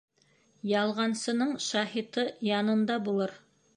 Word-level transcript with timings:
Ялғансының 0.69 1.53
шаһиты 1.67 2.25
янында 2.51 2.97
булыр. 3.11 3.37